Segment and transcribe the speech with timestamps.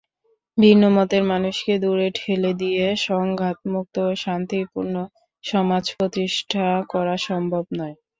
[0.57, 4.95] ভিন্নমতের মানুষকে দূরে ঠেলে দিয়ে সংঘাতমুক্ত শাক্তিপূর্ণ
[5.43, 7.95] সমাজ প্রতিষ্ঠা করা সম্ভব নয়।